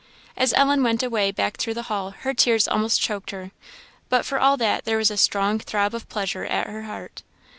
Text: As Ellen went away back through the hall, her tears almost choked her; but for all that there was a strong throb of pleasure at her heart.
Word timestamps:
As 0.35 0.51
Ellen 0.53 0.81
went 0.81 1.03
away 1.03 1.29
back 1.31 1.57
through 1.57 1.75
the 1.75 1.83
hall, 1.83 2.09
her 2.21 2.33
tears 2.33 2.67
almost 2.67 2.99
choked 2.99 3.29
her; 3.29 3.51
but 4.09 4.25
for 4.25 4.39
all 4.39 4.57
that 4.57 4.83
there 4.83 4.97
was 4.97 5.11
a 5.11 5.15
strong 5.15 5.59
throb 5.59 5.93
of 5.93 6.09
pleasure 6.09 6.43
at 6.43 6.65
her 6.65 6.81
heart. 6.85 7.21